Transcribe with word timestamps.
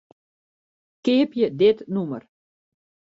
Keapje 1.03 1.45
dit 1.59 1.77
nûmer. 1.93 2.23